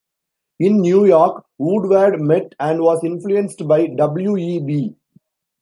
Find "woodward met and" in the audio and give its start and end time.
1.59-2.81